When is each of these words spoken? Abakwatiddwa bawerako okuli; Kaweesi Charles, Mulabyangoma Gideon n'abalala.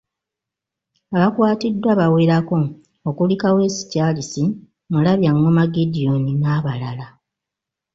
Abakwatiddwa 1.15 1.91
bawerako 1.99 2.57
okuli; 3.09 3.33
Kaweesi 3.41 3.83
Charles, 3.91 4.33
Mulabyangoma 4.91 5.63
Gideon 5.73 6.25
n'abalala. 6.41 7.07